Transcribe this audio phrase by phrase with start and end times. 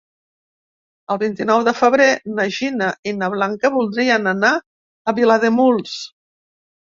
[1.15, 2.07] El vint-i-nou de febrer
[2.39, 5.99] na Gina i na Blanca voldrien anar a Vilademuls.